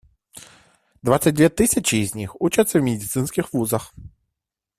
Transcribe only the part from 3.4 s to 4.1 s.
вузах.